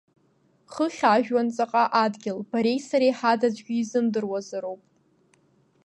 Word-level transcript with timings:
Хыхь 0.73 1.03
ажәҩан 1.13 1.47
ҵака 1.55 1.83
адгьыл, 2.03 2.39
бареи 2.49 2.79
сареи 2.87 3.13
ҳада 3.17 3.47
аӡәгьы 3.51 3.75
изымдыруазароуп. 3.81 4.81